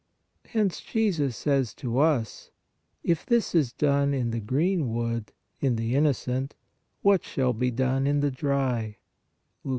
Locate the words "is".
3.53-3.71